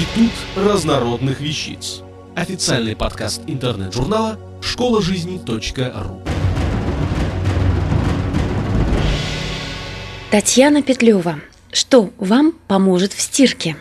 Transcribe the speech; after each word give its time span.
Институт 0.00 0.32
разнородных 0.56 1.40
вещиц. 1.40 2.00
Официальный 2.34 2.96
подкаст 2.96 3.42
интернет-журнала 3.46 4.38
школа 4.62 5.02
жизни.ру. 5.02 6.22
Татьяна 10.30 10.82
Петлева. 10.82 11.40
Что 11.70 12.08
вам 12.16 12.52
поможет 12.66 13.12
в 13.12 13.20
стирке? 13.20 13.76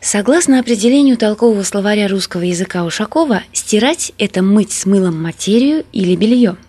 Согласно 0.00 0.60
определению 0.60 1.16
толкового 1.16 1.64
словаря 1.64 2.06
русского 2.06 2.42
языка 2.42 2.84
Ушакова, 2.84 3.42
стирать– 3.52 4.12
это 4.18 4.40
мыть 4.40 4.70
с 4.70 4.86
мылом 4.86 5.20
материю 5.20 5.84
или 5.90 6.14
белье– 6.14 6.56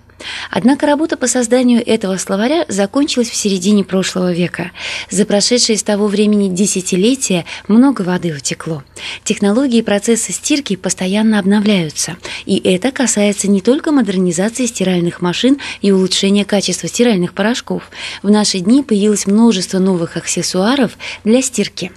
Однако 0.49 0.85
работа 0.85 1.17
по 1.17 1.27
созданию 1.27 1.85
этого 1.85 2.17
словаря 2.17 2.65
закончилась 2.67 3.29
в 3.29 3.35
середине 3.35 3.83
прошлого 3.83 4.33
века. 4.33 4.71
За 5.09 5.25
прошедшие 5.25 5.77
с 5.77 5.83
того 5.83 6.07
времени 6.07 6.53
десятилетия 6.53 7.45
много 7.67 8.01
воды 8.01 8.33
утекло. 8.33 8.83
Технологии 9.23 9.79
и 9.79 9.83
процессы 9.83 10.31
стирки 10.31 10.75
постоянно 10.75 11.39
обновляются. 11.39 12.17
И 12.45 12.57
это 12.57 12.91
касается 12.91 13.49
не 13.49 13.61
только 13.61 13.91
модернизации 13.91 14.65
стиральных 14.65 15.21
машин 15.21 15.57
и 15.81 15.91
улучшения 15.91 16.45
качества 16.45 16.87
стиральных 16.89 17.33
порошков. 17.33 17.89
В 18.21 18.29
наши 18.29 18.59
дни 18.59 18.83
появилось 18.83 19.25
множество 19.25 19.79
новых 19.79 20.17
аксессуаров 20.17 20.97
для 21.23 21.41
стирки. 21.41 21.91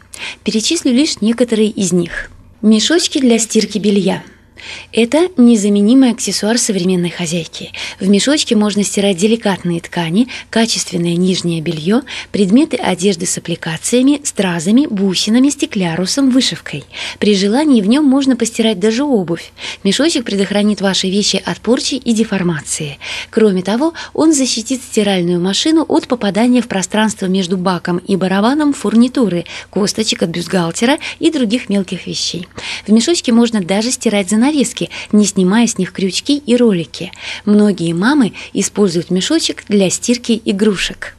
Перечислю 0.44 0.92
лишь 0.92 1.20
некоторые 1.20 1.68
из 1.68 1.92
них. 1.92 2.30
Мешочки 2.62 3.18
для 3.18 3.38
стирки 3.38 3.78
белья– 3.78 4.22
это 4.92 5.28
незаменимый 5.36 6.10
аксессуар 6.12 6.58
современной 6.58 7.10
хозяйки. 7.10 7.72
В 7.98 8.08
мешочке 8.08 8.54
можно 8.54 8.84
стирать 8.84 9.16
деликатные 9.16 9.80
ткани, 9.80 10.28
качественное 10.50 11.16
нижнее 11.16 11.60
белье, 11.60 12.02
предметы 12.30 12.76
одежды 12.76 13.26
с 13.26 13.38
аппликациями, 13.38 14.20
стразами, 14.24 14.86
бусинами, 14.86 15.48
стеклярусом, 15.48 16.30
вышивкой. 16.30 16.84
При 17.18 17.34
желании 17.34 17.80
в 17.80 17.88
нем 17.88 18.04
можно 18.04 18.36
постирать 18.36 18.78
даже 18.78 19.04
обувь. 19.04 19.52
Мешочек 19.84 20.24
предохранит 20.24 20.80
ваши 20.80 21.08
вещи 21.08 21.42
от 21.44 21.58
порчи 21.60 21.94
и 21.94 22.12
деформации. 22.12 22.98
Кроме 23.30 23.62
того, 23.62 23.94
он 24.14 24.32
защитит 24.32 24.82
стиральную 24.82 25.40
машину 25.40 25.84
от 25.88 26.08
попадания 26.08 26.62
в 26.62 26.68
пространство 26.68 27.26
между 27.26 27.56
баком 27.56 27.98
и 27.98 28.16
барабаном 28.16 28.72
фурнитуры, 28.72 29.44
косточек 29.70 30.22
от 30.22 30.30
бюстгальтера 30.30 30.98
и 31.18 31.30
других 31.30 31.68
мелких 31.68 32.06
вещей. 32.06 32.46
В 32.86 32.92
мешочке 32.92 33.32
можно 33.32 33.60
даже 33.60 33.90
стирать 33.90 34.30
занавески 34.30 34.57
занавески, 34.58 34.90
не 35.12 35.24
снимая 35.26 35.66
с 35.66 35.78
них 35.78 35.92
крючки 35.92 36.38
и 36.38 36.56
ролики. 36.56 37.12
Многие 37.44 37.92
мамы 37.92 38.32
используют 38.52 39.10
мешочек 39.10 39.64
для 39.68 39.90
стирки 39.90 40.40
игрушек. 40.44 41.16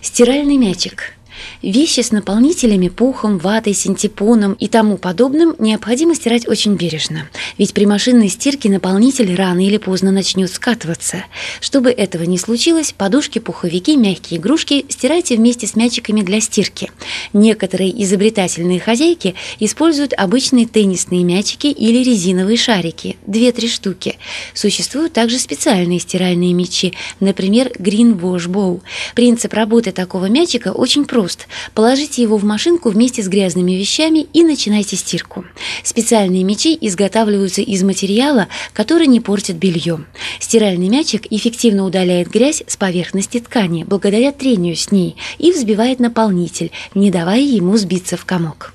Стиральный 0.00 0.56
мячик– 0.56 1.12
Вещи 1.62 2.00
с 2.00 2.12
наполнителями, 2.12 2.88
пухом, 2.88 3.38
ватой, 3.38 3.74
синтепоном 3.74 4.54
и 4.54 4.68
тому 4.68 4.96
подобным 4.96 5.54
необходимо 5.58 6.14
стирать 6.14 6.48
очень 6.48 6.74
бережно, 6.74 7.28
ведь 7.58 7.74
при 7.74 7.86
машинной 7.86 8.28
стирке 8.28 8.70
наполнитель 8.70 9.34
рано 9.34 9.64
или 9.64 9.76
поздно 9.76 10.10
начнет 10.12 10.50
скатываться. 10.52 11.24
Чтобы 11.60 11.90
этого 11.90 12.22
не 12.22 12.38
случилось, 12.38 12.92
подушки, 12.92 13.38
пуховики, 13.38 13.96
мягкие 13.96 14.40
игрушки 14.40 14.84
стирайте 14.88 15.36
вместе 15.36 15.66
с 15.66 15.76
мячиками 15.76 16.22
для 16.22 16.40
стирки. 16.40 16.90
Некоторые 17.32 18.02
изобретательные 18.02 18.80
хозяйки 18.80 19.34
используют 19.58 20.12
обычные 20.12 20.66
теннисные 20.66 21.24
мячики 21.24 21.66
или 21.66 22.02
резиновые 22.02 22.56
шарики, 22.56 23.16
2-3 23.26 23.68
штуки. 23.68 24.18
Существуют 24.54 25.12
также 25.12 25.38
специальные 25.38 26.00
стиральные 26.00 26.54
мячи, 26.54 26.94
например, 27.20 27.72
Green 27.78 28.18
Wash 28.18 28.46
Bow. 28.46 28.80
Принцип 29.14 29.52
работы 29.52 29.92
такого 29.92 30.26
мячика 30.26 30.72
очень 30.72 31.04
прост 31.04 31.25
прост. 31.26 31.48
Положите 31.74 32.22
его 32.22 32.36
в 32.36 32.44
машинку 32.44 32.90
вместе 32.90 33.22
с 33.22 33.28
грязными 33.28 33.72
вещами 33.72 34.26
и 34.32 34.44
начинайте 34.44 34.96
стирку. 34.96 35.44
Специальные 35.82 36.44
мячи 36.44 36.78
изготавливаются 36.80 37.62
из 37.62 37.82
материала, 37.82 38.46
который 38.72 39.08
не 39.08 39.20
портит 39.20 39.56
белье. 39.56 40.04
Стиральный 40.38 40.88
мячик 40.88 41.26
эффективно 41.30 41.84
удаляет 41.84 42.28
грязь 42.28 42.62
с 42.66 42.76
поверхности 42.76 43.40
ткани 43.40 43.82
благодаря 43.82 44.30
трению 44.30 44.76
с 44.76 44.92
ней 44.92 45.16
и 45.38 45.50
взбивает 45.50 45.98
наполнитель, 45.98 46.70
не 46.94 47.10
давая 47.10 47.40
ему 47.40 47.76
сбиться 47.76 48.16
в 48.16 48.24
комок. 48.24 48.72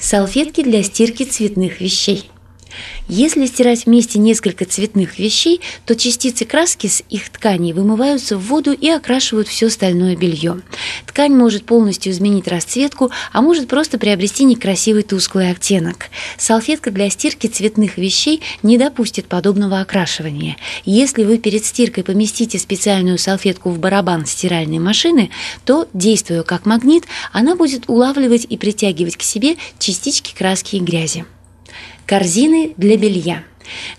Салфетки 0.00 0.62
для 0.62 0.82
стирки 0.82 1.22
цветных 1.22 1.80
вещей. 1.80 2.30
Если 3.06 3.44
стирать 3.44 3.84
вместе 3.84 4.18
несколько 4.18 4.64
цветных 4.64 5.18
вещей, 5.18 5.60
то 5.84 5.94
частицы 5.94 6.46
краски 6.46 6.86
с 6.86 7.02
их 7.10 7.28
тканей 7.28 7.74
вымываются 7.74 8.38
в 8.38 8.46
воду 8.46 8.72
и 8.72 8.88
окрашивают 8.88 9.46
все 9.46 9.66
остальное 9.66 10.16
белье. 10.16 10.62
Ткань 11.06 11.34
может 11.34 11.66
полностью 11.66 12.12
изменить 12.12 12.48
расцветку, 12.48 13.10
а 13.32 13.42
может 13.42 13.68
просто 13.68 13.98
приобрести 13.98 14.44
некрасивый 14.44 15.02
тусклый 15.02 15.50
оттенок. 15.50 16.06
Салфетка 16.38 16.90
для 16.90 17.10
стирки 17.10 17.46
цветных 17.46 17.98
вещей 17.98 18.40
не 18.62 18.78
допустит 18.78 19.26
подобного 19.26 19.80
окрашивания. 19.80 20.56
Если 20.86 21.24
вы 21.24 21.36
перед 21.36 21.64
стиркой 21.66 22.04
поместите 22.04 22.58
специальную 22.58 23.18
салфетку 23.18 23.68
в 23.68 23.78
барабан 23.78 24.24
стиральной 24.24 24.78
машины, 24.78 25.30
то, 25.66 25.88
действуя 25.92 26.42
как 26.42 26.64
магнит, 26.64 27.04
она 27.32 27.54
будет 27.54 27.84
улавливать 27.88 28.46
и 28.48 28.56
притягивать 28.56 29.16
к 29.18 29.22
себе 29.22 29.56
частички 29.78 30.34
краски 30.34 30.76
и 30.76 30.80
грязи. 30.80 31.26
Корзины 32.06 32.74
для 32.76 32.96
белья. 32.96 33.44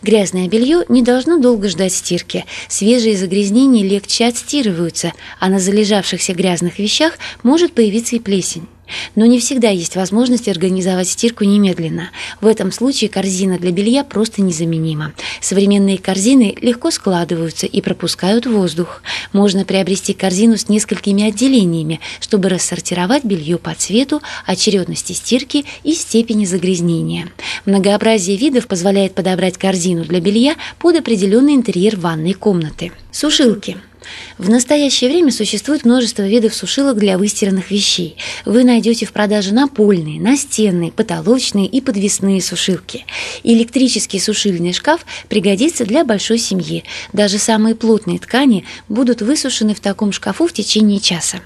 Грязное 0.03 0.47
белье 0.47 0.85
не 0.89 1.01
должно 1.01 1.39
долго 1.39 1.69
ждать 1.69 1.93
стирки. 1.93 2.45
Свежие 2.67 3.17
загрязнения 3.17 3.83
легче 3.83 4.27
отстирываются, 4.27 5.13
а 5.39 5.49
на 5.49 5.59
залежавшихся 5.59 6.33
грязных 6.33 6.77
вещах 6.77 7.17
может 7.41 7.73
появиться 7.73 8.15
и 8.15 8.19
плесень. 8.19 8.67
Но 9.15 9.25
не 9.25 9.39
всегда 9.39 9.69
есть 9.69 9.95
возможность 9.95 10.47
организовать 10.47 11.09
стирку 11.09 11.43
немедленно. 11.43 12.09
В 12.41 12.47
этом 12.47 12.71
случае 12.71 13.09
корзина 13.09 13.57
для 13.57 13.71
белья 13.71 14.03
просто 14.03 14.41
незаменима. 14.41 15.13
Современные 15.41 15.97
корзины 15.97 16.55
легко 16.61 16.91
складываются 16.91 17.65
и 17.65 17.81
пропускают 17.81 18.45
воздух. 18.45 19.01
Можно 19.33 19.65
приобрести 19.65 20.13
корзину 20.13 20.57
с 20.57 20.69
несколькими 20.69 21.27
отделениями, 21.27 21.99
чтобы 22.19 22.49
рассортировать 22.49 23.23
белье 23.23 23.57
по 23.57 23.73
цвету, 23.73 24.21
очередности 24.45 25.13
стирки 25.13 25.65
и 25.83 25.93
степени 25.93 26.45
загрязнения. 26.45 27.29
Многообразие 27.65 28.37
видов 28.37 28.67
позволяет 28.67 29.15
подобрать 29.15 29.57
корзину 29.57 30.03
для 30.05 30.19
белья 30.19 30.55
под 30.79 30.97
определенный 30.97 31.55
интерьер 31.55 31.97
ванной 31.97 32.33
комнаты. 32.33 32.91
Сушилки– 33.11 33.77
в 34.37 34.49
настоящее 34.49 35.09
время 35.09 35.31
существует 35.31 35.85
множество 35.85 36.23
видов 36.23 36.53
сушилок 36.53 36.97
для 36.97 37.17
выстиранных 37.17 37.71
вещей. 37.71 38.17
Вы 38.45 38.63
найдете 38.63 39.05
в 39.05 39.11
продаже 39.11 39.53
напольные, 39.53 40.19
настенные, 40.19 40.91
потолочные 40.91 41.67
и 41.67 41.81
подвесные 41.81 42.41
сушилки. 42.41 43.05
Электрический 43.43 44.19
сушильный 44.19 44.73
шкаф 44.73 45.05
пригодится 45.29 45.85
для 45.85 46.03
большой 46.03 46.37
семьи. 46.37 46.83
Даже 47.13 47.37
самые 47.37 47.75
плотные 47.75 48.19
ткани 48.19 48.65
будут 48.89 49.21
высушены 49.21 49.73
в 49.73 49.79
таком 49.79 50.11
шкафу 50.11 50.47
в 50.47 50.53
течение 50.53 50.99
часа. 50.99 51.41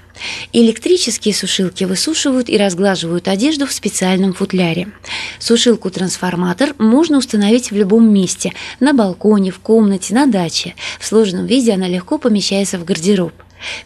Электрические 0.52 1.34
сушилки 1.34 1.84
высушивают 1.84 2.48
и 2.48 2.58
разглаживают 2.58 3.28
одежду 3.28 3.66
в 3.66 3.72
специальном 3.72 4.34
футляре. 4.34 4.88
Сушилку-трансформатор 5.38 6.74
можно 6.78 7.18
установить 7.18 7.70
в 7.70 7.76
любом 7.76 8.12
месте– 8.12 8.52
на 8.80 8.92
балконе, 8.92 9.50
в 9.50 9.60
комнате, 9.60 10.14
на 10.14 10.26
даче. 10.26 10.74
В 10.98 11.06
сложном 11.06 11.46
виде 11.46 11.72
она 11.72 11.88
легко 11.88 12.18
помещается 12.18 12.49
в 12.78 12.84
гардероб. 12.84 13.32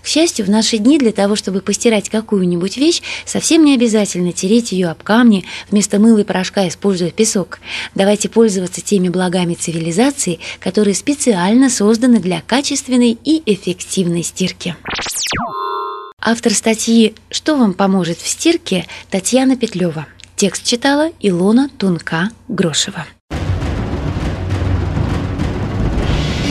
К 0.02 0.06
счастью, 0.06 0.46
в 0.46 0.50
наши 0.50 0.78
дни 0.78 0.98
для 0.98 1.12
того, 1.12 1.36
чтобы 1.36 1.60
постирать 1.60 2.08
какую-нибудь 2.08 2.76
вещь, 2.76 3.02
совсем 3.24 3.64
не 3.64 3.74
обязательно 3.74 4.32
тереть 4.32 4.72
ее 4.72 4.88
об 4.88 5.02
камни, 5.02 5.44
вместо 5.70 5.98
мыла 5.98 6.18
и 6.18 6.24
порошка 6.24 6.66
используя 6.68 7.10
песок. 7.10 7.58
Давайте 7.94 8.28
пользоваться 8.28 8.80
теми 8.80 9.08
благами 9.08 9.54
цивилизации, 9.54 10.38
которые 10.60 10.94
специально 10.94 11.68
созданы 11.68 12.20
для 12.20 12.40
качественной 12.40 13.18
и 13.24 13.42
эффективной 13.52 14.22
стирки. 14.22 14.76
Автор 16.20 16.54
статьи 16.54 17.14
«Что 17.30 17.56
вам 17.56 17.74
поможет 17.74 18.18
в 18.18 18.26
стирке» 18.26 18.86
Татьяна 19.10 19.56
Петлева. 19.56 20.06
Текст 20.36 20.64
читала 20.64 21.10
Илона 21.20 21.68
Тунка-Грошева. 21.78 23.04